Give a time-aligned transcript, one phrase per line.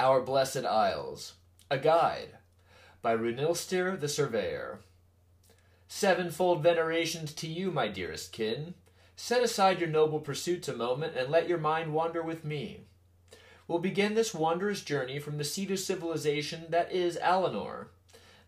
[0.00, 1.32] Our Blessed Isles.
[1.72, 2.36] A Guide
[3.02, 4.78] by Runilstir the Surveyor.
[5.88, 8.74] Sevenfold venerations to you, my dearest kin.
[9.16, 12.82] Set aside your noble pursuits a moment and let your mind wander with me.
[13.66, 17.86] We'll begin this wondrous journey from the seat of civilization that is Alinor.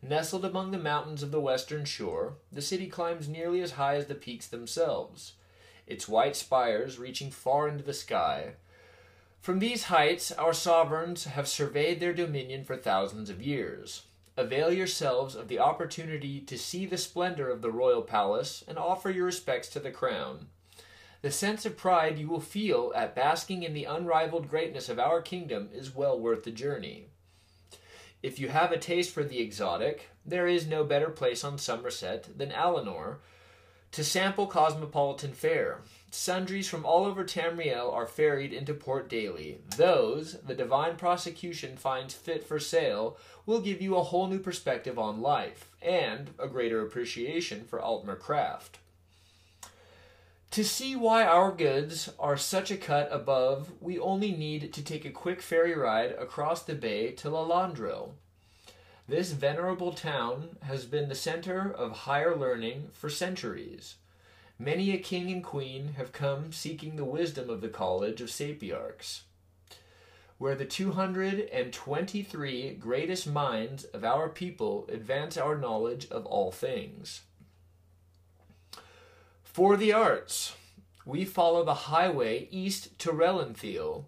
[0.01, 4.07] Nestled among the mountains of the western shore, the city climbs nearly as high as
[4.07, 5.33] the peaks themselves,
[5.89, 8.53] its white spires reaching far into the sky.
[9.41, 14.03] From these heights, our sovereigns have surveyed their dominion for thousands of years.
[14.37, 19.09] Avail yourselves of the opportunity to see the splendor of the royal palace and offer
[19.09, 20.49] your respects to the crown.
[21.23, 25.23] The sense of pride you will feel at basking in the unrivaled greatness of our
[25.23, 27.07] kingdom is well worth the journey.
[28.23, 32.37] If you have a taste for the exotic, there is no better place on Summerset
[32.37, 33.17] than Alinor
[33.93, 35.81] to sample cosmopolitan fare.
[36.13, 39.59] Sundries from all over Tamriel are ferried into port daily.
[39.77, 44.99] Those the divine prosecution finds fit for sale will give you a whole new perspective
[44.99, 48.79] on life and a greater appreciation for Altmer craft.
[50.53, 55.05] To see why our goods are such a cut above, we only need to take
[55.05, 58.11] a quick ferry ride across the bay to Lillandril.
[59.11, 63.97] This venerable town has been the center of higher learning for centuries.
[64.57, 69.23] Many a king and queen have come seeking the wisdom of the College of Sapiarchs,
[70.39, 77.23] where the 223 greatest minds of our people advance our knowledge of all things.
[79.43, 80.55] For the arts,
[81.05, 84.05] we follow the highway east to Rellenthil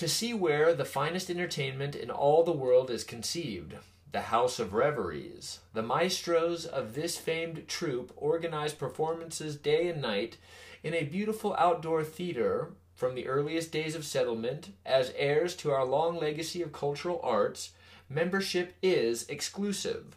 [0.00, 3.74] to see where the finest entertainment in all the world is conceived.
[4.12, 5.60] The House of Reveries.
[5.74, 10.38] The maestros of this famed troupe organize performances day and night
[10.82, 14.70] in a beautiful outdoor theater from the earliest days of settlement.
[14.86, 17.72] As heirs to our long legacy of cultural arts,
[18.08, 20.16] membership is exclusive.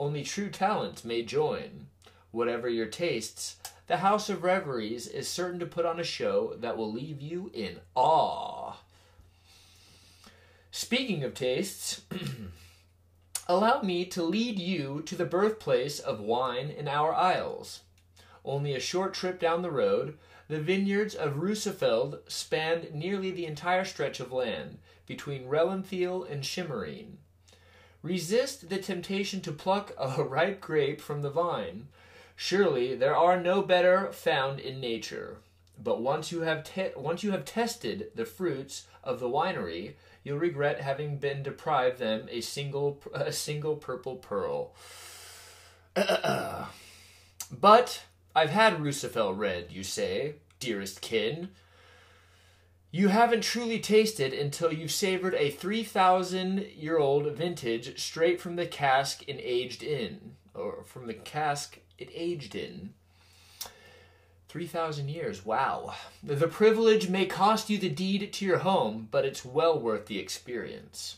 [0.00, 1.86] Only true talents may join.
[2.32, 6.76] Whatever your tastes, the House of Reveries is certain to put on a show that
[6.76, 8.78] will leave you in awe.
[10.74, 12.00] Speaking of tastes,
[13.46, 17.80] allow me to lead you to the birthplace of wine in our isles.
[18.42, 20.16] Only a short trip down the road,
[20.48, 27.18] the vineyards of Russafeld span nearly the entire stretch of land between Rellenthil and Shimmerene.
[28.02, 31.88] Resist the temptation to pluck a ripe grape from the vine.
[32.34, 35.36] Surely there are no better found in nature.
[35.82, 40.38] But once you have te- once you have tested the fruits of the winery, you'll
[40.38, 44.74] regret having been deprived them a single a single purple pearl.
[45.94, 46.68] but
[48.34, 51.50] I've had Rusafel red, you say, dearest kin.
[52.90, 58.66] You haven't truly tasted until you've savored a 3,000 year old vintage straight from the
[58.66, 60.36] cask and aged in.
[60.54, 62.92] Or from the cask it aged in.
[64.52, 65.94] 3,000 years, wow.
[66.22, 70.18] The privilege may cost you the deed to your home, but it's well worth the
[70.18, 71.16] experience.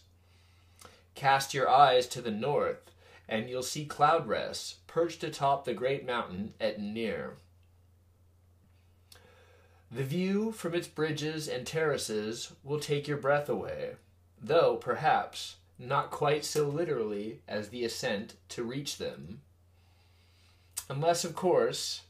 [1.16, 2.92] Cast your eyes to the north,
[3.28, 7.34] and you'll see Cloudrest perched atop the great mountain at Nir.
[9.90, 13.96] The view from its bridges and terraces will take your breath away,
[14.40, 19.40] though perhaps not quite so literally as the ascent to reach them.
[20.88, 22.02] Unless, of course,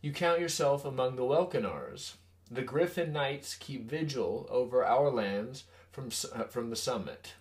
[0.00, 2.14] you count yourself among the Welkynars.
[2.50, 7.34] The Gryphon Knights keep vigil over our lands from, uh, from the summit,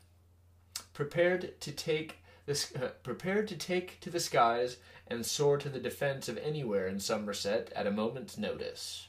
[0.94, 4.78] prepared to take the, uh, prepared to take to the skies
[5.08, 9.08] and soar to the defense of anywhere in Summerset at a moment's notice.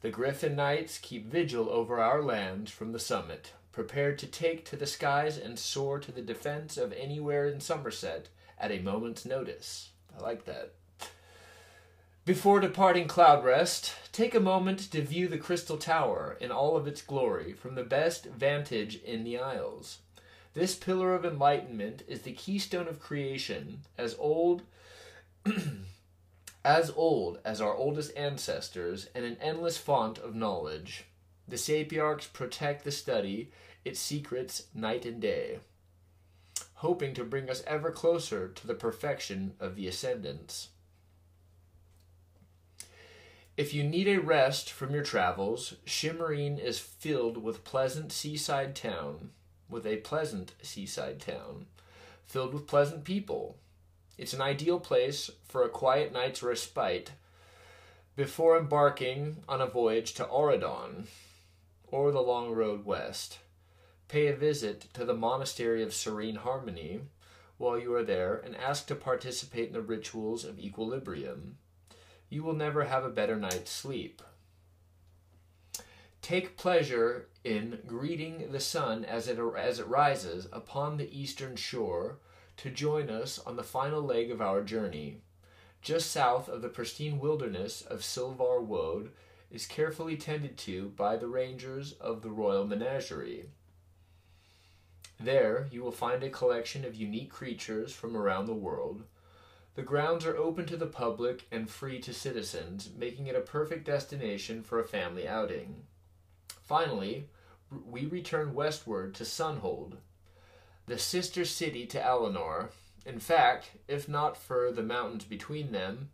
[0.00, 4.76] The Gryphon Knights keep vigil over our lands from the summit, prepared to take to
[4.76, 8.24] the skies and soar to the defense of anywhere in Summerset
[8.58, 9.90] at a moment's notice.
[10.16, 10.74] I like that.
[12.24, 17.02] Before departing Cloudrest, take a moment to view the Crystal Tower in all of its
[17.02, 19.98] glory from the best vantage in the Isles.
[20.54, 24.62] This pillar of enlightenment is the keystone of creation, as old
[26.64, 31.06] as old as our oldest ancestors, and an endless font of knowledge.
[31.48, 33.50] The sapiarchs protect the study,
[33.84, 35.58] its secrets night and day,
[36.74, 40.68] hoping to bring us ever closer to the perfection of the ascendants.
[43.54, 49.30] If you need a rest from your travels, Shimmerene is filled with pleasant seaside town,
[49.68, 51.66] with a pleasant seaside town,
[52.24, 53.58] filled with pleasant people.
[54.16, 57.12] It's an ideal place for a quiet night's respite
[58.16, 61.06] before embarking on a voyage to Auridon
[61.88, 63.38] or the long road west.
[64.12, 67.00] pay a visit to the Monastery of Serene Harmony
[67.56, 71.56] while you are there and ask to participate in the rituals of equilibrium.
[72.32, 74.22] You will never have a better night's sleep.
[76.22, 82.20] Take pleasure in greeting the sun as it, as it rises upon the eastern shore
[82.56, 85.18] to join us on the final leg of our journey.
[85.82, 89.10] Just south of the pristine wilderness of Sil-Var Woad
[89.50, 93.50] is carefully tended to by the rangers of the Royal Menagerie.
[95.20, 99.02] There you will find a collection of unique creatures from around the world.
[99.74, 103.86] The grounds are open to the public and free to citizens, making it a perfect
[103.86, 105.84] destination for a family outing.
[106.62, 107.28] Finally,
[107.70, 109.94] we return westward to Sunhold,
[110.86, 112.68] the sister city to Alinor.
[113.06, 116.10] In fact, if not for the mountains between them,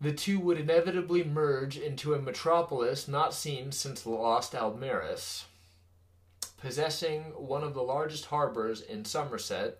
[0.00, 5.44] the two would inevitably merge into a metropolis not seen since the lost Aldmeris.
[6.56, 9.74] Possessing one of the largest harbors in Summerset,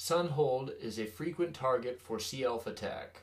[0.00, 3.20] Sunhold is a frequent target for sea elf attack.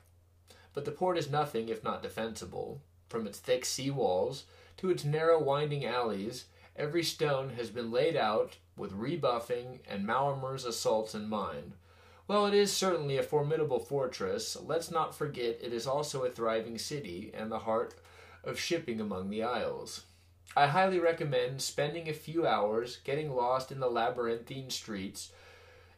[0.75, 2.83] But the port is nothing if not defensible.
[3.09, 4.43] From its thick sea walls
[4.77, 6.45] to its narrow winding alleys,
[6.75, 11.73] every stone has been laid out with rebuffing and Maormer's assaults in mind.
[12.27, 16.77] While it is certainly a formidable fortress, let's not forget it is also a thriving
[16.77, 17.95] city and the heart
[18.43, 20.03] of shipping among the isles.
[20.55, 25.31] I highly recommend spending a few hours getting lost in the labyrinthine streets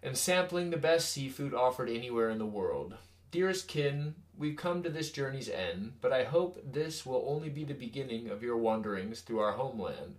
[0.02, 2.96] and sampling the best seafood offered anywhere in the world.
[3.32, 7.64] Dearest kin, we've come to this journey's end, but I hope this will only be
[7.64, 10.16] the beginning of your wanderings through our homeland.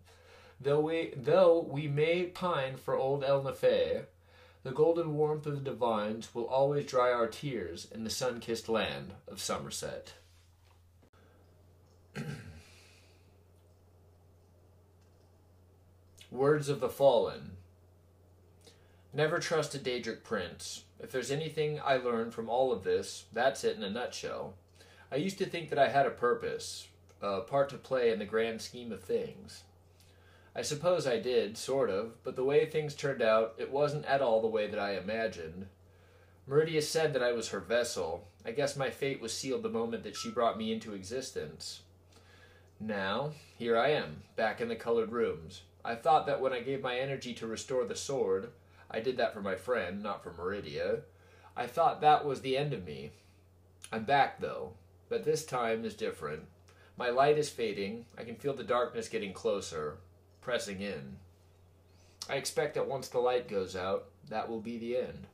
[0.61, 4.05] Though we, though we may pine for old Ehlnofey,
[4.63, 8.69] the golden warmth of the divines will always dry our tears in the sun kissed
[8.69, 10.13] land of Summerset.
[16.31, 17.57] Words of the Fallen
[19.13, 20.85] Never trust a Daedric prince.
[21.01, 24.55] If there's anything I learned from all of this, that's it in a nutshell.
[25.11, 26.87] I used to think that I had a purpose,
[27.21, 29.65] a part to play in the grand scheme of things.
[30.55, 34.23] I suppose I did, sort of, but the way things turned out, it wasn't at
[34.23, 35.67] all the way that I imagined.
[36.49, 38.29] Meridia said that I was her vessel.
[38.45, 41.83] I guess my fate was sealed the moment that she brought me into existence.
[42.79, 45.63] Now, here I am, back in the colored rooms.
[45.85, 48.51] I thought that when I gave my energy to restore the sword,
[48.91, 51.01] I did that for my friend, not for Meridia.
[51.57, 53.13] I thought that was the end of me.
[53.93, 54.73] I'm back, though,
[55.09, 56.43] but this time is different.
[56.97, 58.07] My light is fading.
[58.19, 59.99] I can feel the darkness getting closer,
[60.41, 61.17] pressing in.
[62.29, 65.27] I expect that once the light goes out, that will be the end.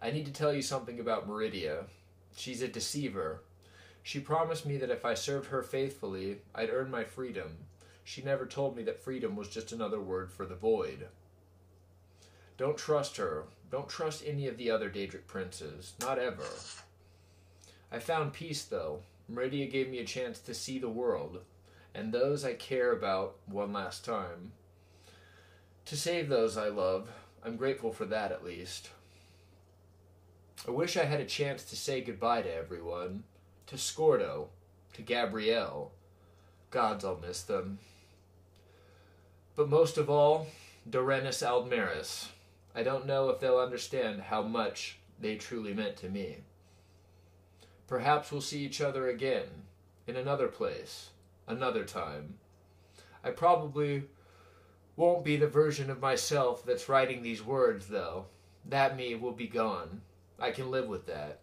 [0.00, 1.84] I need to tell you something about Meridia.
[2.36, 3.42] She's a deceiver.
[4.02, 7.56] She promised me that if I served her faithfully, I'd earn my freedom.
[8.04, 11.08] She never told me that freedom was just another word for the void.
[12.56, 13.44] Don't trust her.
[13.70, 15.94] Don't trust any of the other Daedric princes.
[16.00, 16.46] Not ever.
[17.90, 19.00] I found peace, though.
[19.28, 21.40] Meridia gave me a chance to see the world,
[21.94, 24.52] and those I care about one last time.
[25.86, 27.08] To save those I love,
[27.44, 28.90] I'm grateful for that at least.
[30.66, 33.24] I wish I had a chance to say goodbye to everyone.
[33.66, 34.48] To Scordo,
[34.94, 35.92] to Gabrielle.
[36.70, 37.78] Gods, I'll miss them.
[39.56, 40.46] But most of all,
[40.88, 42.28] Dorenis Aldmeris.
[42.74, 46.38] I don't know if they'll understand how much they truly meant to me.
[47.86, 49.46] Perhaps we'll see each other again,
[50.06, 51.10] in another place,
[51.46, 52.34] another time.
[53.22, 54.04] I probably
[54.96, 58.26] won't be the version of myself that's writing these words, though.
[58.64, 60.00] That me will be gone.
[60.38, 61.40] I can live with that.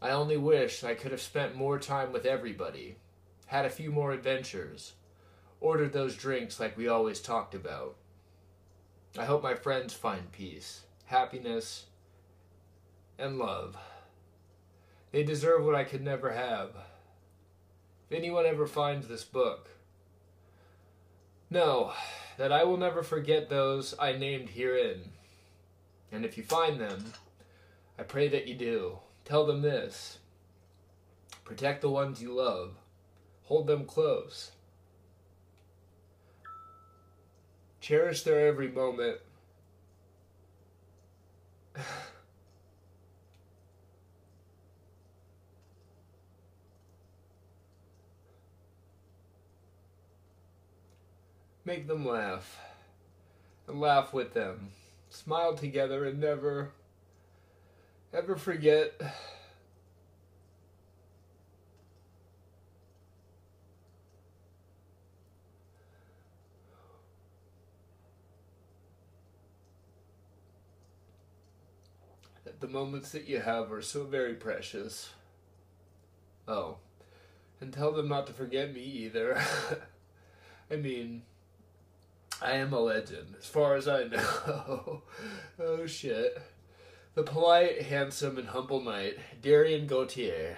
[0.00, 2.96] I only wish I could have spent more time with everybody,
[3.46, 4.94] had a few more adventures,
[5.60, 7.94] ordered those drinks like we always talked about.
[9.18, 11.84] I hope my friends find peace, happiness,
[13.18, 13.76] and love.
[15.10, 16.70] They deserve what I could never have.
[18.08, 19.68] If anyone ever finds this book,
[21.50, 21.92] know
[22.38, 25.10] that I will never forget those I named herein.
[26.10, 27.12] And if you find them,
[27.98, 28.98] I pray that you do.
[29.26, 30.18] Tell them this
[31.44, 32.76] protect the ones you love,
[33.42, 34.52] hold them close
[37.82, 39.18] Cherish their every moment.
[51.64, 52.60] Make them laugh.
[53.66, 54.70] And laugh with them.
[55.10, 56.70] Smile together and never,
[58.14, 58.92] ever forget
[72.61, 75.10] The moments that you have are so very precious.
[76.48, 76.78] Oh,
[77.60, 79.40] and tell them not to forget me either.
[80.70, 81.22] I mean,
[82.40, 85.02] I am a legend, as far as I know.
[85.60, 86.40] oh shit.
[87.14, 90.56] The polite, handsome, and humble knight, Darien Gautier.